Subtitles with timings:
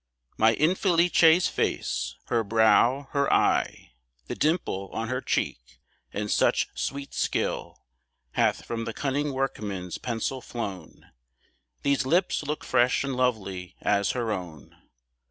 [0.35, 3.91] My Infelice's face, her brow, her eye,
[4.25, 5.79] The dimple on her cheek;
[6.11, 7.85] and such sweet skill
[8.31, 11.11] Hath from the cunning workman's pencil flown,
[11.83, 14.75] These lips look fresh and lovely as her own.